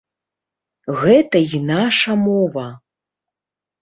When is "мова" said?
2.25-2.67